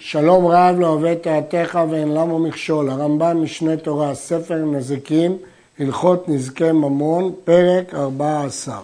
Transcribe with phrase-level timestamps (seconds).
[0.00, 2.90] שלום רב לא אוהב תורתך ואין למה מכשול.
[2.90, 5.38] הרמב"ן משנה תורה, ספר נזיקים,
[5.78, 8.80] הלכות נזקי ממון, פרק 14.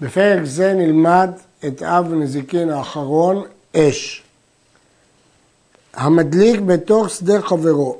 [0.00, 1.30] בפרק זה נלמד
[1.66, 3.42] את אב נזיקין האחרון,
[3.76, 4.22] אש.
[5.94, 7.98] המדליק בתוך שדה חברו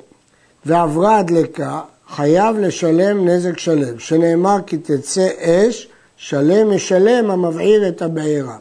[0.66, 8.57] ועברה הדלקה, חייב לשלם נזק שלם, שנאמר כי תצא אש, שלם ישלם המבעיר את הבעירה.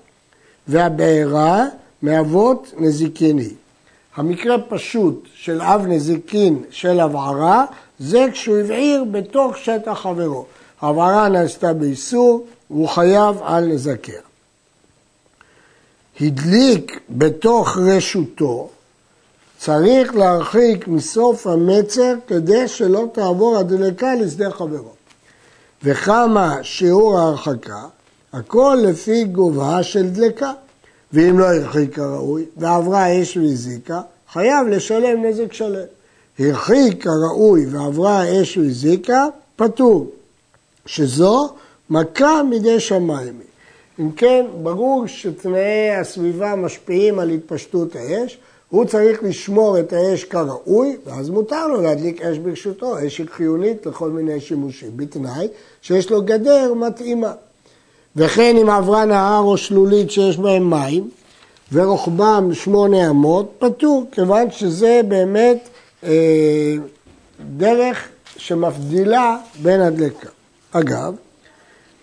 [0.68, 1.66] והבעירה
[2.06, 3.50] מאבות נזיקיני.
[4.16, 7.66] המקרה פשוט של אב נזיקין של הבערה
[8.00, 10.46] זה כשהוא הבעיר בתוך שטח חברו.
[10.82, 14.22] הבערה נעשתה באיסור והוא חייב על נזקיה.
[16.22, 18.70] הדליק בתוך רשותו,
[19.58, 24.94] צריך להרחיק מסוף המצר כדי שלא תעבור הדלקה לשדה חברו.
[25.84, 27.82] וכמה שיעור ההרחקה,
[28.34, 30.52] הכל לפי גובה של דלקה.
[31.16, 34.02] ואם לא הרחיק כראוי, ועברה אש והזיקה,
[34.34, 35.86] חייב לשלם נזק שלם.
[36.40, 40.12] הרחיק כראוי ועברה אש והזיקה, פטור.
[40.86, 41.50] שזו
[41.90, 43.40] מכה מידי שמיים.
[44.00, 48.38] אם כן, ברור שתנאי הסביבה משפיעים על התפשטות האש,
[48.70, 53.86] הוא צריך לשמור את האש כראוי, ואז מותר לו להדליק אש ברשותו, אש היא חיונית
[53.86, 55.48] לכל מיני שימושים, בתנאי
[55.82, 57.34] שיש לו גדר מתאימה.
[58.16, 61.10] וכן אם עברה נהר או שלולית שיש בהם מים,
[61.72, 65.70] ורוחבם שמונה אמות, פטור, כיוון שזה באמת
[66.04, 66.76] אה,
[67.58, 68.08] דרך
[68.38, 70.30] שמבדילה בין הדלקה.
[70.72, 71.16] אגב,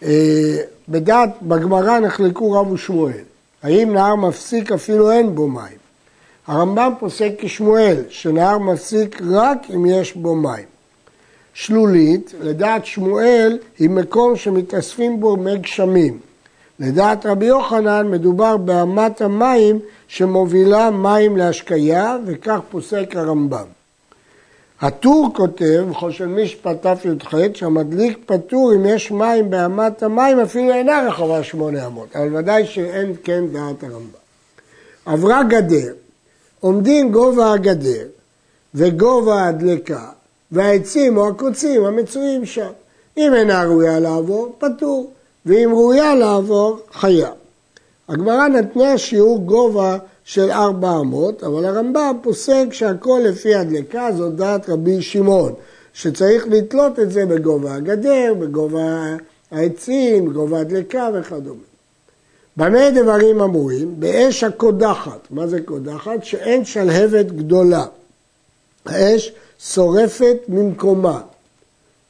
[0.03, 0.57] אה,
[0.89, 3.23] בדעת, בגמרא נחלקו רב ושמואל,
[3.63, 5.83] האם נהר מפסיק אפילו אין בו מים.
[6.47, 10.72] הרמב"ם פוסק כשמואל, שנהר מפסיק רק אם יש בו מים.
[11.55, 16.19] שלולית, לדעת שמואל, היא מקום שמתאספים בו מי גשמים.
[16.79, 23.67] לדעת רבי יוחנן מדובר באמת המים שמובילה מים להשקיה, וכך פוסק הרמב"ם.
[24.81, 31.43] הטור כותב, חושן משפט תי"ח, שהמדליק פטור אם יש מים באמת המים, אפילו אינה רחבה
[31.43, 34.23] שמונה אמות, אבל ודאי שאין כן דעת הרמב"ם.
[35.07, 35.93] עברה גדר,
[36.61, 38.07] עומדים גובה הגדר
[38.75, 40.09] וגובה הדלקה
[40.53, 42.71] והעצים או הקוצים המצויים שם.
[43.17, 45.11] אם אינה ראויה לעבור, פטור,
[45.47, 47.33] ואם ראויה לעבור, חייב.
[48.09, 54.69] הגמרא נתנה שיעור גובה של ארבע אמות, אבל הרמב"ם פוסק שהכל לפי הדלקה, זאת דעת
[54.69, 55.53] רבי שמעון,
[55.93, 59.17] שצריך לתלות את זה בגובה הגדר, בגובה
[59.51, 61.61] העצים, בגובה הדלקה וכדומה.
[62.57, 64.01] במה דברים אמורים?
[64.01, 65.27] באש הקודחת.
[65.31, 66.25] מה זה קודחת?
[66.25, 67.85] שאין שלהבת גדולה.
[68.87, 71.21] האש שורפת ממקומה.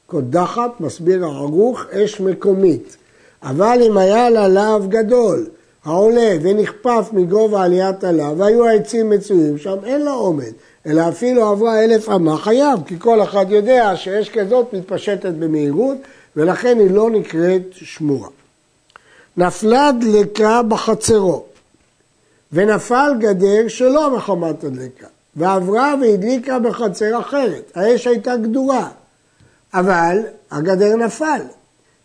[0.07, 2.97] קודחת, מסביר הערוך, אש מקומית.
[3.43, 5.47] אבל אם היה לה להב גדול,
[5.85, 10.53] העולה ונכפף מגובה עליית הלהב, והיו העצים מצויים שם, אין לה עומד,
[10.87, 15.97] אלא אפילו עברה אלף אמה חייב, כי כל אחד יודע שאש כזאת מתפשטת במהירות,
[16.37, 18.29] ולכן היא לא נקראת שמורה.
[19.37, 21.45] נפלה דלקה בחצרו,
[22.53, 25.07] ונפל גדר שלא מחמת הדלקה.
[25.37, 27.73] ועברה והדליקה בחצר אחרת.
[27.75, 28.89] האש הייתה גדורה,
[29.75, 30.19] אבל
[30.51, 31.41] הגדר נפל.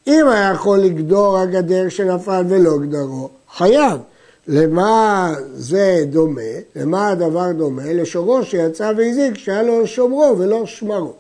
[0.07, 3.99] אם היה יכול לגדור הגדר שנפל ולא גדרו, חייב.
[4.47, 6.41] למה זה דומה?
[6.75, 7.93] למה הדבר דומה?
[7.93, 11.13] לשורו שיצא והזיק שהיה לו שומרו ולא שמרו.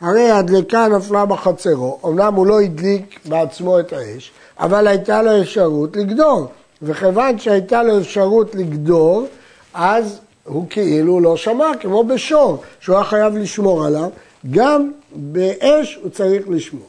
[0.00, 5.96] הרי הדלקה נפלה בחצרו, אמנם הוא לא הדליק בעצמו את האש, אבל הייתה לו אפשרות
[5.96, 6.46] לגדור.
[6.82, 9.26] וכיוון שהייתה לו אפשרות לגדור,
[9.74, 14.10] אז הוא כאילו לא שמע, כמו בשור, שהוא היה חייב לשמור עליו,
[14.50, 16.88] גם באש הוא צריך לשמור.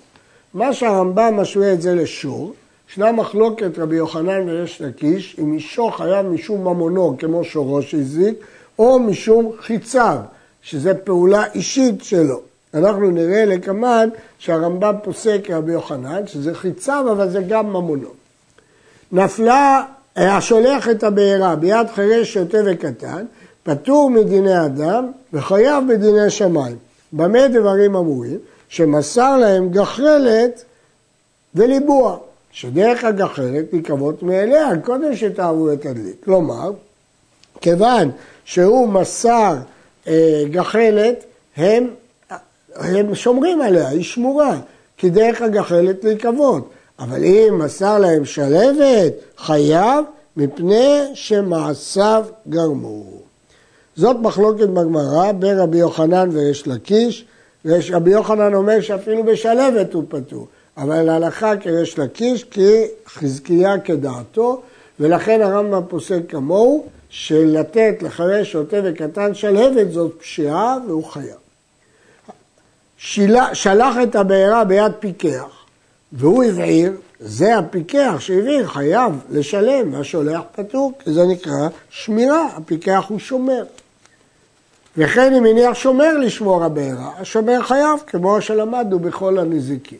[0.53, 2.53] מה שהרמב"ם משווה את זה לשור,
[2.89, 8.35] ישנה מחלוקת רבי יוחנן ויש לקיש, אם אישו חייב משום ממונו כמו שורו שהזיק,
[8.79, 10.17] או משום חיציו,
[10.61, 12.41] שזה פעולה אישית שלו.
[12.73, 14.09] אנחנו נראה לקמן
[14.39, 18.09] שהרמב"ם פוסק רבי יוחנן, שזה חיציו אבל זה גם ממונו.
[19.11, 19.83] נפלה,
[20.15, 23.25] השולח את הבעירה ביד חירש שוטה וקטן,
[23.69, 26.75] פטור מדיני אדם וחייב בדיני שמיים.
[27.13, 28.37] במה דברים אמורים?
[28.69, 30.63] שמסר להם גחלת
[31.55, 32.17] וליבוע,
[32.51, 36.15] שדרך הגחלת נקבות מאליה קודם שתאהבו את הדליק.
[36.23, 36.71] כלומר,
[37.61, 38.11] כיוון
[38.45, 39.55] שהוא מסר
[40.07, 41.23] אה, גחלת,
[41.57, 41.87] הם,
[42.75, 44.59] הם שומרים עליה, היא שמורה,
[44.97, 46.69] כי דרך הגחלת להיקוות.
[46.99, 50.05] אבל אם מסר להם שלבת, חייב,
[50.37, 53.28] מפני שמעשיו גרמו.
[53.99, 57.25] זאת מחלוקת בגמרא בין רבי יוחנן ויש לקיש,
[57.65, 60.47] רבי יוחנן אומר שאפילו בשלבת הוא פטור,
[60.77, 64.61] אבל להלכה כריש לקיש כי חזקיה כדעתו,
[64.99, 71.39] ולכן הרמב"ם פוסק כמוהו, של לתת לחרש שוטה וקטן שלהבת זאת פשיעה והוא חייב.
[72.97, 75.65] שילה, שלח את הבעירה ביד פיקח
[76.11, 83.19] והוא הבעיר, זה הפיקח שהבעיר חייב לשלם והשולח פטור, כי זה נקרא שמירה, הפיקח הוא
[83.19, 83.63] שומר.
[84.97, 89.97] וכן אם הניח שומר לשמור הבעירה, השומר חייב, כמו שלמדנו בכל הנזיקים.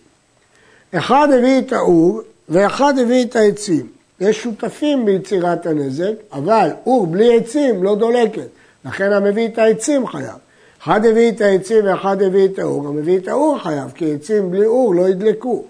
[0.96, 3.88] אחד הביא את האור ואחד הביא את העצים.
[4.20, 8.48] יש שותפים ביצירת הנזק, אבל אור בלי עצים לא דולקת,
[8.86, 10.36] לכן המביא את העצים חייב.
[10.84, 14.66] אחד הביא את העצים ואחד הביא את האור, המביא את האור חייב, כי עצים בלי
[14.66, 15.64] אור לא ידלקו.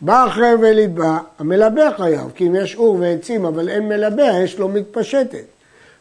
[0.00, 4.68] בא אחר ולדבע, המלבה חייב, כי אם יש אור ועצים אבל אין מלבה, יש לו
[4.68, 5.44] מתפשטת.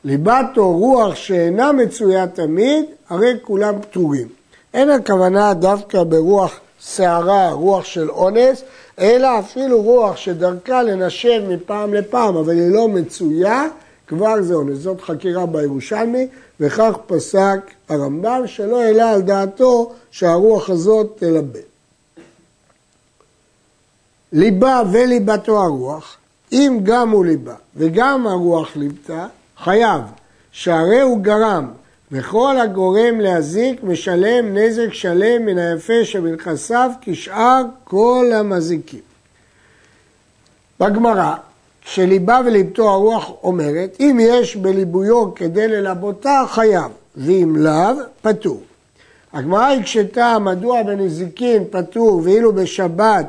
[0.03, 4.27] ליבתו רוח שאינה מצויה תמיד, הרי כולם פטורים.
[4.73, 8.63] אין הכוונה דווקא ברוח שערה, רוח של אונס,
[8.99, 13.67] אלא אפילו רוח שדרכה לנשב מפעם לפעם, אבל היא לא מצויה,
[14.07, 14.77] כבר זה אונס.
[14.77, 16.27] זאת חקירה בירושלמי,
[16.59, 17.59] וכך פסק
[17.89, 21.59] הרמב"ם, שלא העלה על דעתו שהרוח הזאת תלבן.
[24.33, 26.17] ליבה וליבתו הרוח,
[26.51, 29.27] אם גם הוא ליבה וגם הרוח ליבתה,
[29.63, 30.01] חייב,
[30.51, 31.67] שהרי הוא גרם,
[32.11, 38.99] וכל הגורם להזיק משלם נזק שלם מן היפה שבנכסיו כשאר כל המזיקים.
[40.79, 41.35] בגמרא,
[41.81, 48.61] כשליבה וליבתו הרוח אומרת, אם יש בליבויו כדי ללבותה, חייב, ואם לאו, פטור.
[49.33, 53.25] הגמרא הקשתה מדוע בנזיקין פטור ואילו בשבת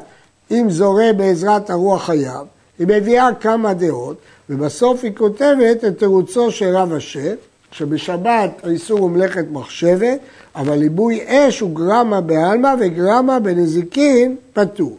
[0.51, 2.47] אם זורה בעזרת הרוח חייב,
[2.79, 4.17] היא מביאה כמה דעות,
[4.51, 7.35] ובסוף היא כותבת את תירוצו של רב אשר,
[7.73, 10.19] שבשבת האיסור הוא מלאכת מחשבת,
[10.57, 14.97] אבל ליבוי אש הוא גרמה בעלמא וגרמה בנזיקין פטור.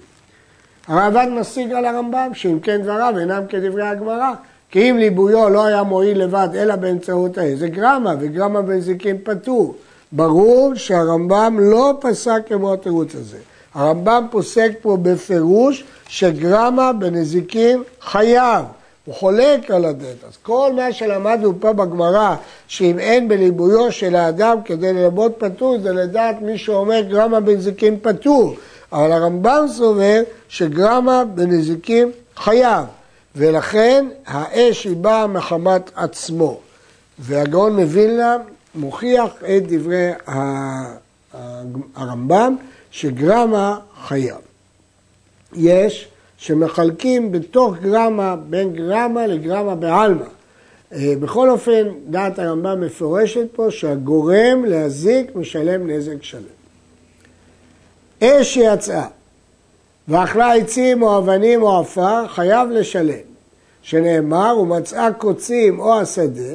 [0.88, 4.34] הרעב"ד משיג על הרמב"ם שאם כן דבריו אינם כדברי הגמרא,
[4.72, 9.76] כי אם ליבויו לא היה מועיל לבד אלא באמצעות האש, זה גרמה וגרמה בנזיקין פטור.
[10.12, 13.38] ברור שהרמב"ם לא פסק כמו התירוץ הזה.
[13.74, 18.66] הרמב"ם פוסק פה בפירוש שגרמה בנזיקין חייב.
[19.06, 20.24] הוא חולק על הדלת.
[20.28, 22.36] אז כל מה שלמדנו פה בגמרא,
[22.68, 28.56] שאם אין בליבויו של האדם כדי ללמוד פטור, זה לדעת מי שאומר גרמה בנזיקין פטור.
[28.92, 32.86] אבל הרמב"ם סובר שגרמה בנזיקין חייב,
[33.36, 36.60] ולכן האש היא באה מחמת עצמו.
[37.20, 38.38] והגאון מווילנה
[38.76, 40.10] מוכיח את דברי
[41.96, 42.56] הרמב"ם
[42.94, 44.38] שגרמה חייב.
[45.54, 46.08] יש
[46.38, 50.26] שמחלקים בתוך גרמה, בין גרמה לגרמה בעלמא.
[50.94, 56.42] אה, בכל אופן, דעת הרמב"ם מפורשת פה שהגורם להזיק משלם נזק שלם.
[58.24, 59.08] אש שיצאה
[60.08, 63.26] ואכלה עצים או אבנים או עפר, חייב לשלם.
[63.82, 66.54] שנאמר, ומצאה קוצים או השדה,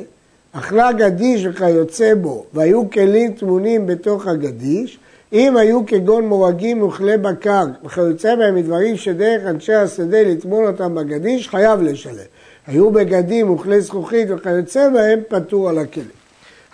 [0.53, 4.99] אכלה גדיש וכיוצא בו, והיו כלים טמונים בתוך הגדיש,
[5.33, 11.49] אם היו כגון מורגים וכלי בקר וכיוצא בהם מדברים שדרך אנשי השדה לטמון אותם בגדיש,
[11.49, 12.15] חייב לשלם.
[12.67, 16.09] היו בגדים וכלי זכוכית וכיוצא בהם, פטור על הכלים.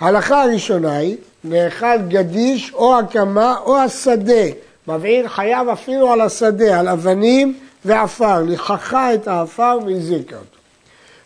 [0.01, 4.45] ההלכה הראשונה היא, נאכל גדיש או הקמה או השדה.
[4.89, 7.55] מבעיר חייב אפילו על השדה, על אבנים
[7.85, 10.59] ועפר, לכחה את העפר והזיקה אותו.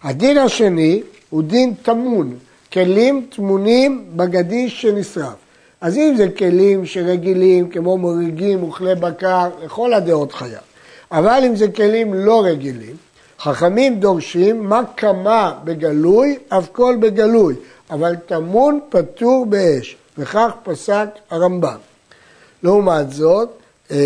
[0.02, 2.34] הדין השני הוא דין טמון,
[2.72, 5.47] כלים טמונים בגדיש שנשרף.
[5.80, 10.60] אז אם זה כלים שרגילים, כמו מוריגים וכלי בקר, לכל הדעות חייב.
[11.12, 12.96] אבל אם זה כלים לא רגילים,
[13.38, 17.54] חכמים דורשים מה קמה בגלוי, אף כל בגלוי,
[17.90, 21.76] אבל טמון פטור באש, וכך פסק הרמב"ם.
[22.62, 23.48] לעומת זאת,
[23.90, 23.96] אה,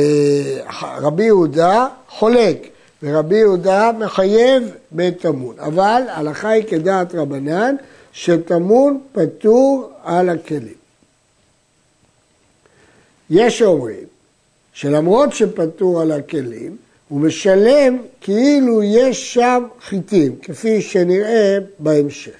[1.00, 2.68] רבי יהודה חולק,
[3.02, 7.76] ורבי יהודה מחייב בטמון, אבל הלכה היא כדעת רבנן,
[8.12, 10.81] שטמון פטור על הכלים.
[13.32, 14.04] יש שאומרים
[14.72, 16.76] שלמרות שפטור על הכלים,
[17.08, 22.36] הוא משלם כאילו יש שם חיטים, כפי שנראה בהמשך.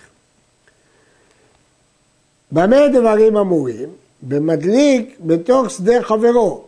[2.52, 3.88] במה דברים אמורים?
[4.22, 6.64] במדליק בתוך שדה חברו,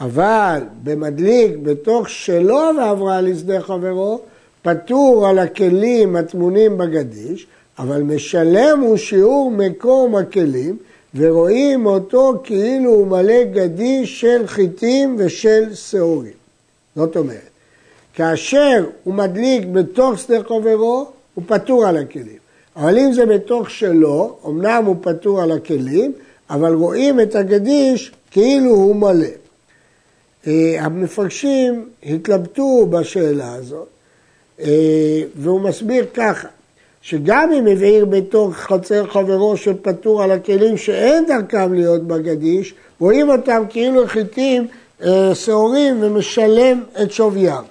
[0.00, 4.20] אבל במדליק בתוך שלו ועברה לשדה חברו,
[4.62, 7.46] פטור על הכלים הטמונים בגדיש,
[7.78, 10.76] אבל משלם הוא שיעור מקום הכלים,
[11.14, 16.32] ורואים אותו כאילו הוא מלא גדיש של חיטים ושל שעורים.
[16.96, 17.50] זאת אומרת,
[18.14, 22.38] כאשר הוא מדליק בתוך שדה חברו, הוא פטור על הכלים.
[22.76, 26.12] אבל אם זה בתוך שלו, אמנם הוא פטור על הכלים,
[26.50, 29.26] אבל רואים את הגדיש כאילו הוא מלא.
[30.46, 33.88] אה, המפרשים התלבטו בשאלה הזאת,
[34.60, 36.48] אה, והוא מסביר ככה,
[37.02, 43.62] שגם אם הבעיר בתוך חצר חברו שפטור על הכלים שאין דרכם להיות בגדיש, רואים אותם
[43.68, 44.66] כאילו חיטים
[45.02, 47.64] אה, שעורים ומשלם את שוויים.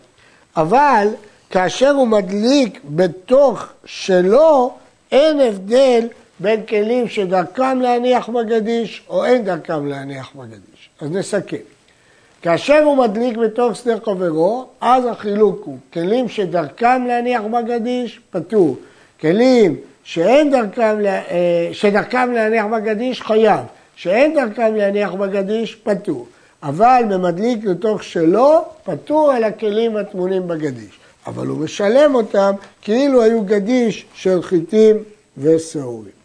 [0.57, 1.07] אבל
[1.49, 4.73] כאשר הוא מדליק בתוך שלו,
[5.11, 6.07] אין הבדל
[6.39, 10.89] בין כלים שדרכם להניח בגדיש או אין דרכם להניח בגדיש.
[11.01, 11.57] אז נסכם.
[12.41, 18.77] כאשר הוא מדליק בתוך שדה חברו, אז החילוק הוא כלים שדרכם להניח בגדיש, פטור.
[19.21, 23.59] כלים שאין דרכם, אה, שדרכם להניח בגדיש, חייב.
[23.95, 26.27] שאין דרכם להניח בגדיש, פטור.
[26.63, 30.99] אבל במדליק לתוך שלו, פטור על הכלים הטמונים בגדיש.
[31.27, 34.95] אבל הוא משלם אותם כאילו היו גדיש של חיטים
[35.37, 36.19] ושעורים.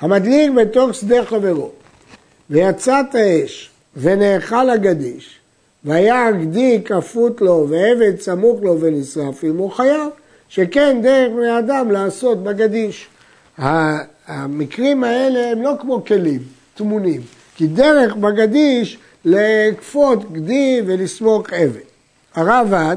[0.00, 1.70] המדליק בתוך שדה חברו,
[2.50, 5.38] ויצאת האש, ונאכל הגדיש,
[5.84, 10.08] והיה הגדי כפות לו, ועבד סמוך לו ונשרף עמו חייב,
[10.48, 13.08] שכן דרך בני אדם לעשות בגדיש.
[14.26, 16.40] המקרים האלה הם לא כמו כלים,
[16.74, 17.20] טמונים,
[17.56, 21.80] כי דרך בגדיש לכפות גדי ולסמוך עבד.
[22.34, 22.96] הרב"ד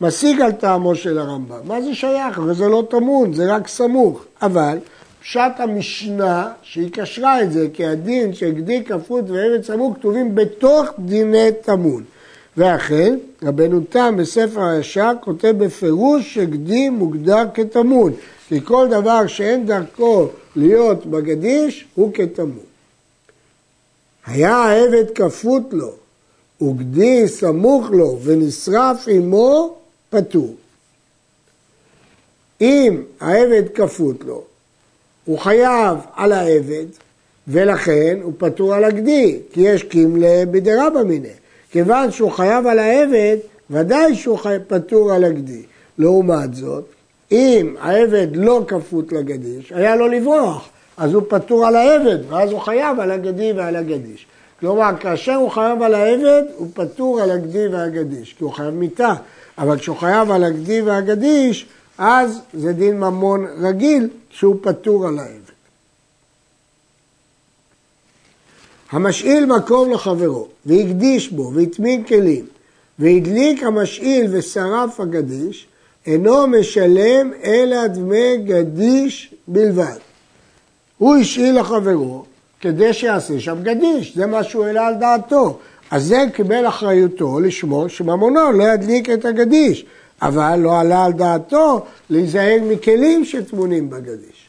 [0.00, 1.58] משיג על טעמו של הרמב"ם.
[1.64, 2.40] מה זה שייך?
[2.46, 4.24] וזה לא טמון, זה רק סמוך.
[4.42, 4.78] אבל
[5.24, 10.86] פשט המשנה שהיא קשרה את זה, כי הדין של גדי כפות ועבד סמוך כתובים בתוך
[10.98, 12.04] דיני טמון.
[12.56, 18.12] ואכן, רבנו תם בספר הישר כותב בפירוש שגדי מוגדר כטמון,
[18.48, 22.64] כי כל דבר שאין דרכו להיות בגדיש הוא כטמון.
[24.26, 25.92] היה העבד כפות לו,
[26.62, 29.76] וגדי סמוך לו ונשרף עמו,
[30.10, 30.54] פטור.
[32.60, 34.44] אם העבד כפות לו,
[35.24, 36.84] הוא חייב על העבד,
[37.48, 41.32] ולכן הוא פטור על הגדי, כי יש קימלה בדרבא מיניה.
[41.70, 43.36] כיוון שהוא חייב על העבד,
[43.70, 45.62] ודאי שהוא פטור על הגדי.
[45.98, 46.84] לעומת זאת,
[47.32, 52.60] אם העבד לא כפות לגדיש, היה לו לברוח, אז הוא פטור על העבד, ואז הוא
[52.60, 54.26] חייב על הגדי ועל הגדיש.
[54.60, 59.14] כלומר, כאשר הוא חייב על העבד, הוא פטור על הגדי והגדיש, כי הוא חייב מיתה.
[59.58, 61.66] אבל כשהוא חייב על הגדי והגדיש,
[61.98, 65.54] אז זה דין ממון רגיל, שהוא פטור על העבד.
[68.90, 72.46] המשאיל מקום לחברו, והקדיש בו, והטמין כלים,
[72.98, 75.66] והדליק המשאיל ושרף הגדיש,
[76.06, 79.98] אינו משלם אלא דמי גדיש בלבד.
[80.98, 82.24] הוא השאיל לחברו
[82.60, 85.58] כדי שיעשה שם גדיש, זה מה שהוא העלה על דעתו.
[85.90, 89.86] אז זה קיבל אחריותו לשמור שממונו לא ידליק את הגדיש,
[90.22, 94.48] אבל לא עלה על דעתו להיזהר מכלים שטמונים בגדיש.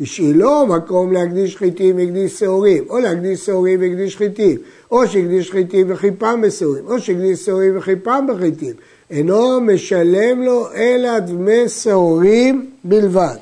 [0.00, 4.58] השאילו מקום להקדיש חיטים והקדיש שעורים, או להקדיש שעורים והקדיש חיטים,
[4.90, 8.72] או שהקדיש חיטים וחיפם בשעורים, או שהקדיש שעורים וחיפם בחיטים.
[9.10, 13.36] אינו משלם לו אלא דמי שעורים בלבד.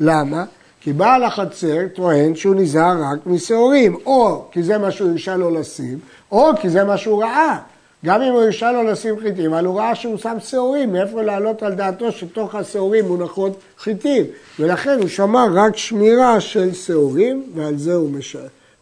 [0.00, 0.44] למה?
[0.80, 5.50] כי בעל החצר טוען שהוא נזהר רק משעורים, או כי זה מה שהוא הרשה לו
[5.50, 5.98] לשים,
[6.32, 7.58] או כי זה מה שהוא ראה.
[8.04, 11.62] גם אם הוא הרשה לו לשים חיטים, אבל הוא ראה שהוא שם שעורים, מאיפה לעלות
[11.62, 14.24] על דעתו שתוך השעורים מונחות חיטים.
[14.58, 18.10] ולכן הוא שמר רק שמירה של שעורים, ועל זה הוא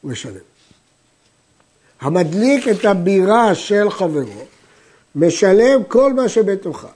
[0.05, 0.35] משלם.
[2.01, 4.45] המדליק את הבירה של חברו,
[5.17, 6.89] משלם כל מה שבתוכה.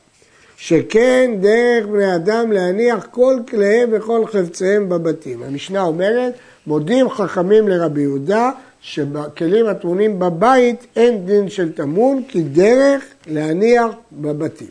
[0.57, 5.43] שכן דרך בני אדם להניח כל כליהם וכל חפציהם בבתים.
[5.43, 6.33] המשנה אומרת,
[6.67, 8.51] מודים חכמים לרבי יהודה
[8.87, 14.69] שבכלים הטמונים בבית אין דין של טמון, כי דרך להניח בבתים.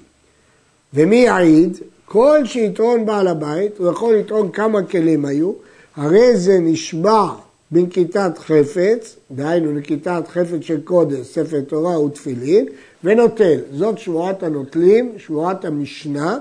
[0.94, 1.78] ומי יעיד?
[2.06, 5.52] כל שיתרון בעל הבית, הוא יכול לטעון כמה כלים היו,
[5.96, 7.28] הרי זה נשבע
[7.72, 12.66] בנקיטת חפץ, דהיינו נקיטת חפץ של קודש, ספר תורה ותפילין,
[13.04, 13.60] ונוטל.
[13.72, 16.38] זאת שבועת הנוטלים, שבועת המשנה,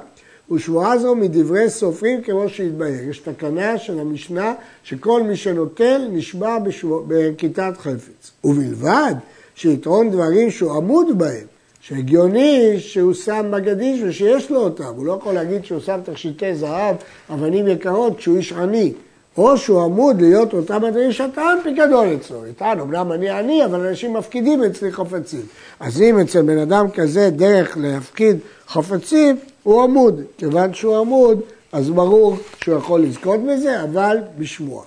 [0.51, 3.09] ושבועה זו מדברי סופרים כמו שהתבהר.
[3.11, 6.59] יש תקנה של המשנה שכל מי שנוטל נשבע
[7.07, 8.31] בכיתת חפץ.
[8.45, 9.15] ובלבד
[9.55, 11.47] שיתרון דברים שהוא עמוד בהם,
[11.81, 14.93] שהגיוני שהוא שם מגדיש ושיש לו אותם.
[14.97, 16.97] הוא לא יכול להגיד שהוא שם תכשיטי זהב,
[17.31, 18.93] אבנים יקרות, כשהוא איש עני.
[19.37, 22.47] או שהוא עמוד להיות אותם הדברים שהטען פיקדון אצלו.
[22.47, 25.43] יטען, אמנם אני עני, אבל אנשים מפקידים אצלי חפצים.
[25.81, 28.37] אז אם אצל בן אדם כזה דרך להפקיד
[28.69, 30.21] חפצים, הוא עמוד.
[30.39, 31.41] כיוון שהוא עמוד,
[31.73, 34.83] אז ברור שהוא יכול לזכות בזה, אבל בשמוע.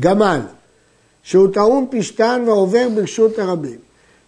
[0.00, 0.40] גמל,
[1.22, 3.78] שהוא טעון פשטן ועובר ברשות הרבים,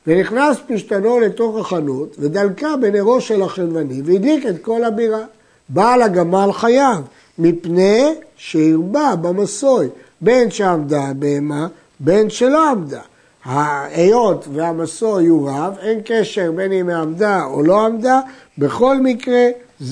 [0.06, 5.24] ונכנס פשטנו לתוך החנות, ודלקה בנרו של החלבני, והדליק את כל הבירה.
[5.68, 6.98] בעל הגמל חייב,
[7.38, 9.88] מפני שהרבה במסוי,
[10.20, 11.66] בין שעמדה הבהמה,
[12.00, 13.00] בין שלא עמדה.
[13.44, 18.20] ההיות והמסור יהיו רב, אין קשר בין אם עמדה או לא עמדה,
[18.58, 19.49] בכל מקרה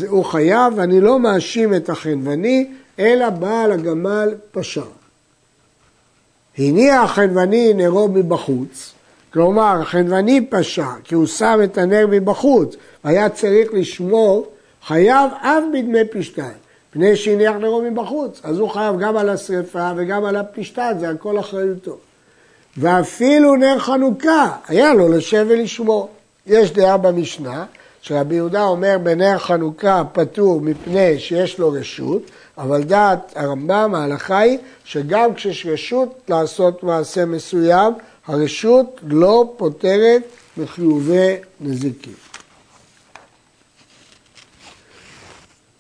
[0.09, 4.83] הוא חייב, ואני לא מאשים את החנווני, אלא בעל הגמל פשע.
[6.59, 8.93] הניע החנווני נרו מבחוץ,
[9.33, 14.51] כלומר החנווני פשע, כי הוא שם את הנר מבחוץ, היה צריך לשמור,
[14.87, 16.53] חייב אף בדמי פשתן,
[16.91, 21.39] פני שהניח נרו מבחוץ, אז הוא חייב גם על השרפה וגם על הפשתן, זה הכל
[21.39, 21.97] אחריותו.
[22.77, 26.09] ואפילו נר חנוכה, היה לו לשב ולשמור.
[26.47, 27.65] יש דעה במשנה,
[28.03, 32.23] שרבי יהודה אומר בנר חנוכה פטור מפני שיש לו רשות,
[32.59, 37.93] אבל דעת הרמב"ם, ההלכה היא שגם כשיש רשות לעשות מעשה מסוים,
[38.27, 40.23] הרשות לא פותרת
[40.57, 42.13] מחיובי נזיקים.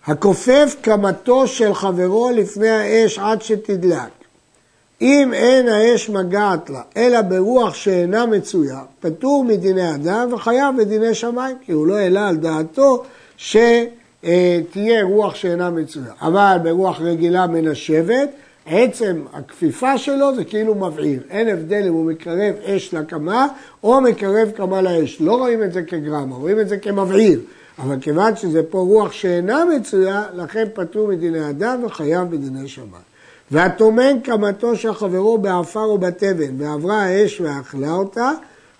[0.06, 4.21] הכופף קמתו של חברו לפני האש עד שתדלק.
[5.02, 11.56] אם אין האש מגעת לה, אלא ברוח שאינה מצויה, פטור מדיני אדם וחייב בדיני שמיים,
[11.64, 13.02] כי הוא לא העלה על דעתו
[13.36, 16.12] שתהיה רוח שאינה מצויה.
[16.22, 18.28] אבל ברוח רגילה מנשבת,
[18.66, 21.20] עצם הכפיפה שלו זה כאילו מבעיר.
[21.30, 23.46] אין הבדל אם הוא מקרב אש לקמה
[23.84, 25.20] או מקרב קמה לאש.
[25.20, 27.40] לא רואים את זה כגרמה, רואים את זה כמבעיר.
[27.78, 33.11] אבל כיוון שזה פה רוח שאינה מצויה, לכן פטור מדיני אדם וחייב בדיני שמיים.
[33.52, 38.30] והטומן קמתו של חברו בעפר או בתבן, ועברה האש ואכלה אותה,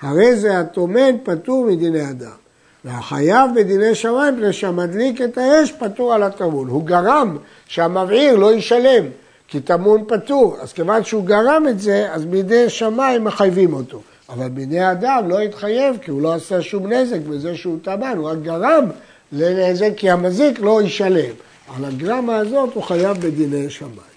[0.00, 2.42] הרי זה הטומן פטור מדיני אדם.
[2.84, 6.68] והחייב בדיני שמיים, מפני שהמדליק את האש פטור על הטמון.
[6.68, 7.36] הוא גרם
[7.66, 9.04] שהמבעיר לא ישלם,
[9.48, 10.56] כי טמון פטור.
[10.60, 14.00] אז כיוון שהוא גרם את זה, אז בידי שמיים מחייבים אותו.
[14.28, 18.30] אבל בידי אדם לא התחייב, כי הוא לא עשה שום נזק בזה שהוא טמן, הוא
[18.30, 18.84] רק גרם
[19.32, 21.34] לנזק, כי המזיק לא ישלם.
[21.76, 24.11] על הגרמה הזאת הוא חייב בדיני שמיים.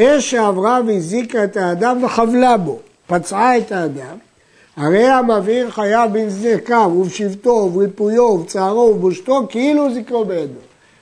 [0.00, 4.16] אש שעברה והזיקה את האדם וחבלה בו, פצעה את האדם,
[4.76, 10.60] הרי המבעיר חייב בנזקיו ובשבטו ובריפויו ובצערו ובושתו כאילו זיקרו בידו.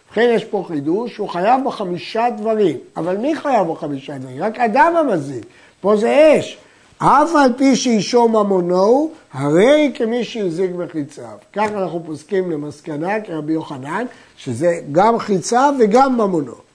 [0.09, 4.43] ובכן יש פה חידוש, הוא חייב בחמישה דברים, אבל מי חייב בחמישה דברים?
[4.43, 5.47] רק אדם המזיק,
[5.81, 6.59] פה זה אש.
[6.99, 11.37] אף על פי שאישו ממונו, הרי כמי שהזיק בחיציו.
[11.53, 14.05] כך אנחנו פוסקים למסקנה כרבי יוחנן,
[14.37, 16.68] שזה גם חיציו וגם ממונו.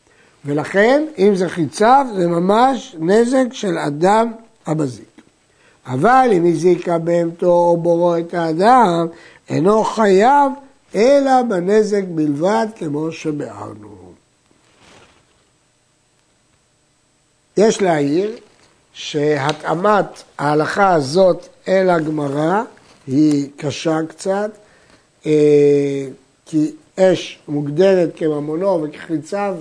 [0.46, 4.32] ולכן, אם זה חיציו, זה ממש נזק של אדם
[4.66, 5.22] המזיק.
[5.86, 9.08] אבל אם הזיקה בהמתו או בורו את האדם,
[9.50, 10.52] אינו חייב
[10.96, 13.94] אלא בנזק בלבד, כמו שביארנו.
[17.58, 18.38] יש להעיר
[18.94, 22.64] שהתאמת ההלכה הזאת אל הגמרא
[23.08, 24.52] היא קשה קצת,
[25.26, 26.08] אה,
[26.46, 29.54] כי אש מוגדרת כממונו וכחיצה,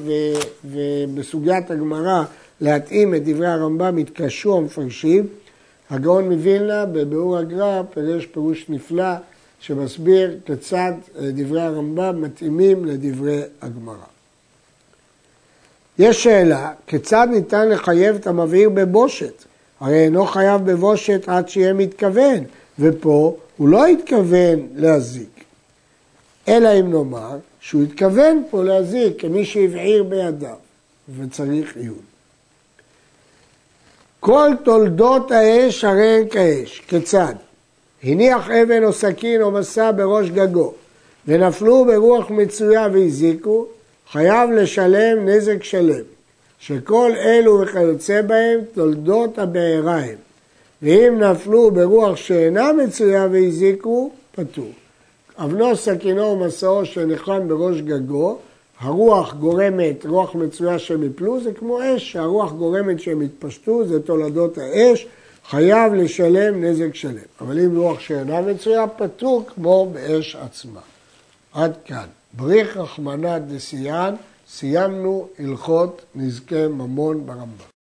[0.64, 2.24] ובסוגיית הגמרא
[2.60, 5.26] להתאים את דברי הרמב"ם התקשו המפרשים.
[5.90, 9.14] הגאון מווילנה בביאור הגר"א פירש פירוש נפלא
[9.60, 13.96] שמסביר כיצד דברי הרמב"ם מתאימים לדברי הגמרא.
[15.98, 19.44] יש שאלה, כיצד ניתן לחייב את המבעיר בבושת?
[19.80, 22.44] הרי אינו חייב בבושת עד שיהיה מתכוון,
[22.78, 25.41] ופה הוא לא התכוון להזיק.
[26.48, 30.56] אלא אם נאמר שהוא התכוון פה להזיק כמי שהבעיר בידיו,
[31.18, 32.12] וצריך עיון.
[34.20, 37.34] כל תולדות האש הרי הן כאש, כיצד?
[38.02, 40.74] הניח אבן או סכין או מסע בראש גגו,
[41.26, 43.66] ונפלו ברוח מצויה והזיקו,
[44.12, 46.04] חייב לשלם נזק שלם,
[46.58, 50.16] שכל אלו וכיוצא בהם תולדות הבעירה הם,
[50.82, 54.70] ואם נפלו ברוח שאינה מצויה והזיקו, פטור.
[55.38, 58.38] אבנו סכינו ומסעו שניחן בראש גגו,
[58.80, 64.58] הרוח גורמת, רוח מצויה שהם יפלו, זה כמו אש, שהרוח גורמת שהם יתפשטו, זה תולדות
[64.58, 65.06] האש,
[65.48, 67.16] חייב לשלם נזק שלם.
[67.40, 70.80] אבל אם רוח שאינה מצויה, פטור כמו באש עצמה.
[71.52, 72.06] עד כאן.
[72.32, 74.14] בריך רחמנא דסיאן,
[74.48, 77.71] סיימנו הלכות נזקי ממון ברמב"ם.